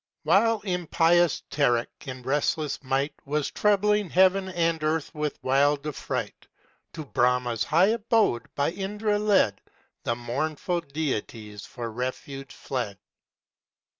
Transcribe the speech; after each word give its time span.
_While 0.23 0.61
impious 0.61 1.43
TÁRAK 1.51 1.85
in 2.07 2.23
resistless 2.23 2.81
might 2.81 3.13
Was 3.23 3.51
troubling 3.51 4.09
heaven 4.09 4.49
and 4.49 4.83
earth 4.83 5.13
with 5.13 5.37
wild 5.43 5.85
affright, 5.85 6.47
To 6.93 7.05
BRAHMÁ'S 7.05 7.65
high 7.65 7.89
abode, 7.93 8.47
by 8.55 8.71
INDRA 8.71 9.19
led, 9.19 9.61
The 10.01 10.15
mournful 10.15 10.81
deities 10.81 11.67
for 11.67 11.91
refuge 11.91 12.51
fled. 12.51 12.97